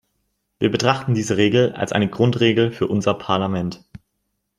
[0.57, 3.87] Wir betrachten diese Regel als eine Grundregel für unser Parlament.